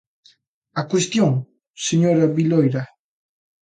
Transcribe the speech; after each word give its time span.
Á 0.79 0.83
cuestión, 0.91 1.31
señora 1.87 2.33
Viloira. 2.35 2.83